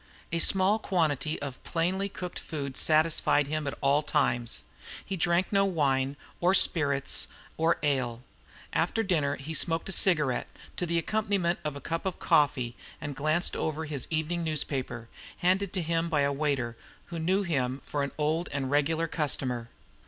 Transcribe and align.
A 0.31 0.39
small 0.39 0.79
quantity 0.79 1.39
of 1.43 1.63
plainly 1.63 2.09
cooked 2.09 2.39
food 2.39 2.75
satisfied 2.75 3.45
him 3.45 3.67
at 3.67 3.77
all 3.81 4.01
times; 4.01 4.63
he 5.05 5.15
drank 5.15 5.53
no 5.53 5.63
wine 5.63 6.15
or 6.39 6.55
spirits 6.55 7.27
or 7.55 7.77
ale; 7.83 8.23
after 8.73 9.03
dinner 9.03 9.35
he 9.35 9.53
smoked 9.53 9.89
a 9.89 9.91
cigarette 9.91 10.47
to 10.77 10.87
the 10.87 10.97
accompaniment 10.97 11.59
of 11.63 11.75
a 11.75 11.81
cup 11.81 12.07
of 12.07 12.17
coffee, 12.17 12.75
and 12.99 13.15
glanced 13.15 13.55
over 13.55 13.85
his 13.85 14.07
evening 14.09 14.43
newspaper, 14.43 15.07
handed 15.37 15.71
to 15.73 15.83
him 15.83 16.09
by 16.09 16.21
a 16.21 16.33
waiter 16.33 16.75
who 17.13 17.19
knew 17.19 17.43
him 17.43 17.79
for 17.85 18.01
an 18.01 18.11
old 18.17 18.49
and 18.51 18.71
regular 18.71 19.07
customer. 19.07 19.69